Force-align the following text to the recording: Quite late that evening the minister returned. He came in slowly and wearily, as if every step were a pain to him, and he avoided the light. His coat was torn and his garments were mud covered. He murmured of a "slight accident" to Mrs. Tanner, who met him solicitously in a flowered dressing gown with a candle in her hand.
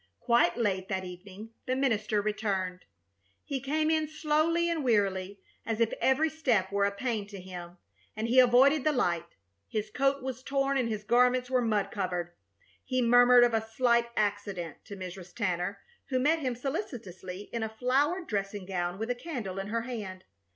Quite 0.19 0.57
late 0.57 0.87
that 0.87 1.03
evening 1.03 1.51
the 1.67 1.75
minister 1.75 2.23
returned. 2.23 2.85
He 3.45 3.59
came 3.61 3.91
in 3.91 4.07
slowly 4.07 4.67
and 4.67 4.83
wearily, 4.83 5.39
as 5.63 5.79
if 5.79 5.93
every 6.01 6.27
step 6.27 6.71
were 6.71 6.85
a 6.85 6.91
pain 6.91 7.27
to 7.27 7.39
him, 7.39 7.77
and 8.15 8.27
he 8.27 8.39
avoided 8.39 8.83
the 8.83 8.93
light. 8.93 9.35
His 9.67 9.91
coat 9.91 10.23
was 10.23 10.41
torn 10.41 10.75
and 10.79 10.89
his 10.89 11.03
garments 11.03 11.51
were 11.51 11.61
mud 11.61 11.91
covered. 11.91 12.31
He 12.83 12.99
murmured 13.03 13.43
of 13.43 13.53
a 13.53 13.61
"slight 13.61 14.09
accident" 14.17 14.83
to 14.85 14.97
Mrs. 14.97 15.35
Tanner, 15.35 15.77
who 16.07 16.17
met 16.17 16.39
him 16.39 16.55
solicitously 16.55 17.51
in 17.53 17.61
a 17.61 17.69
flowered 17.69 18.25
dressing 18.25 18.65
gown 18.65 18.97
with 18.97 19.11
a 19.11 19.13
candle 19.13 19.59
in 19.59 19.67
her 19.67 19.81
hand. 19.81 20.23